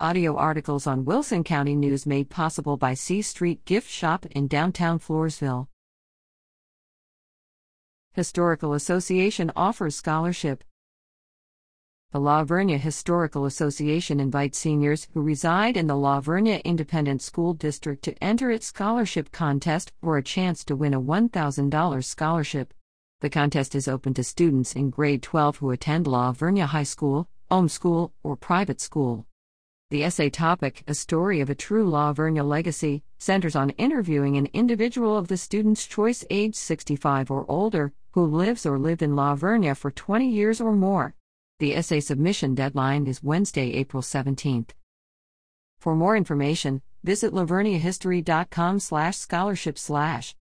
[0.00, 4.98] Audio articles on Wilson County News made possible by C Street Gift Shop in downtown
[4.98, 5.68] Floresville.
[8.12, 10.64] Historical Association offers scholarship.
[12.10, 17.54] The La Vernia Historical Association invites seniors who reside in the La Vernia Independent School
[17.54, 22.74] District to enter its scholarship contest for a chance to win a $1,000 scholarship.
[23.20, 27.28] The contest is open to students in grade 12 who attend La Vernia High School,
[27.48, 29.28] home school, or private school.
[29.94, 34.48] The essay topic, A Story of a True La Vernia Legacy, centers on interviewing an
[34.52, 39.36] individual of the student's choice age 65 or older who lives or lived in La
[39.36, 41.14] Vernia for 20 years or more.
[41.60, 44.70] The essay submission deadline is Wednesday, April 17th.
[45.78, 50.34] For more information, visit laverniahistory.com slash scholarship slash.